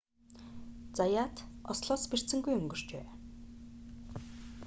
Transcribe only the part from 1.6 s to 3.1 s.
ослоос бэртсэнгүй өнгөрчээ